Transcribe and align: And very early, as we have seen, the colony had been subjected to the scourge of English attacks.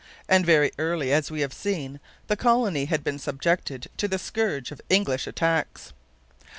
And 0.27 0.43
very 0.47 0.71
early, 0.79 1.13
as 1.13 1.29
we 1.29 1.41
have 1.41 1.53
seen, 1.53 1.99
the 2.25 2.35
colony 2.35 2.85
had 2.85 3.03
been 3.03 3.19
subjected 3.19 3.85
to 3.97 4.07
the 4.07 4.17
scourge 4.17 4.71
of 4.71 4.81
English 4.89 5.27
attacks. 5.27 5.93